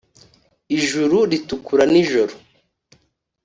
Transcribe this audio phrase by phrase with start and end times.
[0.77, 2.33] ijuru ritukura nijoro